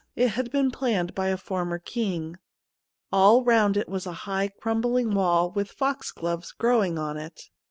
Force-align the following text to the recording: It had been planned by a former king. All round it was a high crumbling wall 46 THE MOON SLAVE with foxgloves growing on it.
It 0.15 0.29
had 0.29 0.49
been 0.49 0.71
planned 0.71 1.13
by 1.13 1.27
a 1.27 1.37
former 1.37 1.77
king. 1.77 2.39
All 3.11 3.43
round 3.43 3.77
it 3.77 3.87
was 3.87 4.07
a 4.07 4.11
high 4.25 4.47
crumbling 4.47 5.13
wall 5.13 5.51
46 5.53 5.53
THE 5.53 5.53
MOON 5.53 5.53
SLAVE 5.53 5.55
with 5.55 5.77
foxgloves 6.07 6.51
growing 6.53 6.97
on 6.97 7.17
it. 7.17 7.39